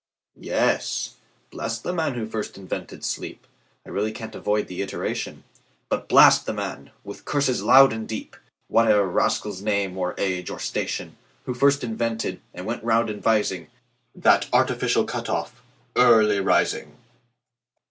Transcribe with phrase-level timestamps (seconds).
[0.39, 1.17] Yes;
[1.51, 6.89] bless the man who first invented sleep(I really can't avoid the iteration),But blast the man,
[7.03, 8.35] with curses loud and deep,
[8.67, 13.67] Whate'er the rascal's name, or age, or station, Who first invented, and went round advising,
[14.15, 15.61] That artificial cut off,
[15.95, 16.97] Early Rising!